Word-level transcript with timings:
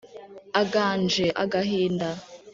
aganje 0.61 1.25
agahinda 1.43 2.09